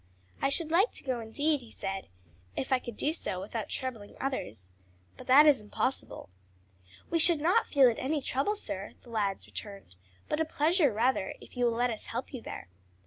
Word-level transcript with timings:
"I 0.41 0.49
should 0.49 0.71
like 0.71 0.93
to 0.93 1.03
go 1.03 1.19
indeed," 1.19 1.61
he 1.61 1.69
said, 1.69 2.07
"if 2.55 2.73
I 2.73 2.79
could 2.79 2.97
do 2.97 3.13
so 3.13 3.39
without 3.39 3.69
troubling 3.69 4.15
others; 4.19 4.71
but 5.15 5.27
that 5.27 5.45
is 5.45 5.61
impossible." 5.61 6.29
"We 7.11 7.19
should 7.19 7.39
not 7.39 7.67
feel 7.67 7.87
it 7.87 7.99
any 7.99 8.19
trouble, 8.19 8.55
sir." 8.55 8.93
the 9.03 9.11
lads 9.11 9.45
returned, 9.45 9.95
"but 10.27 10.39
a 10.41 10.43
pleasure 10.45 10.91
rather, 10.91 11.35
if 11.39 11.55
you 11.55 11.65
will 11.65 11.75
let 11.77 11.91
us 11.91 12.07
help 12.07 12.33
you 12.33 12.41
there." 12.41 12.67